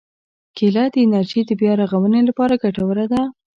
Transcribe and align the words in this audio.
کېله 0.57 0.83
د 0.93 0.95
انرژي 1.05 1.41
د 1.45 1.51
بیا 1.59 1.73
رغونې 1.81 2.21
لپاره 2.29 2.61
ګټوره 2.63 3.05
ده. 3.13 3.21